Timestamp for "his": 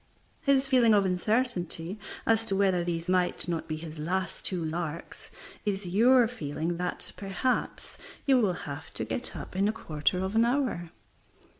0.41-0.65, 3.75-3.99